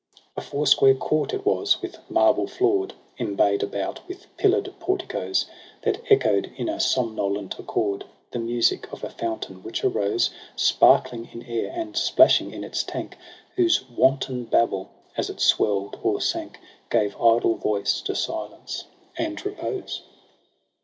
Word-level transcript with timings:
8 0.35 0.37
A 0.37 0.41
foursquare 0.41 0.95
court 0.95 1.31
it 1.31 1.45
was 1.45 1.79
with 1.83 1.99
marble 2.09 2.47
floor' 2.47 2.87
d, 2.87 2.95
Embay'd 3.19 3.61
about 3.61 3.99
with 4.07 4.35
pillar'd 4.35 4.73
porticoes. 4.79 5.45
That 5.83 6.01
echo'd 6.09 6.51
in 6.57 6.69
a 6.69 6.79
somnolent 6.79 7.59
accord 7.59 8.05
The 8.31 8.39
music 8.39 8.91
of 8.91 9.03
a 9.03 9.11
fountain, 9.11 9.61
which 9.61 9.83
arose 9.83 10.31
Sparkling 10.55 11.29
in 11.31 11.43
air, 11.43 11.71
and 11.71 11.95
splashing 11.95 12.51
in 12.51 12.63
its 12.63 12.81
tank 12.81 13.11
j 13.11 13.17
Whose 13.57 13.87
wanton 13.91 14.45
babble, 14.45 14.89
as 15.15 15.29
it 15.29 15.39
swell'd 15.39 15.99
or 16.01 16.19
sank. 16.19 16.59
Gave 16.89 17.15
idle 17.21 17.53
voice 17.57 18.01
to 18.01 18.15
silence 18.15 18.85
and 19.17 19.45
repose. 19.45 20.01